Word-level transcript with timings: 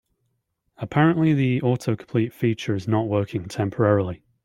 Apparently, 0.77 1.31
the 1.31 1.61
autocomplete 1.61 2.33
feature 2.33 2.73
is 2.73 2.87
not 2.87 3.07
working 3.07 3.47
temporarily. 3.47 4.23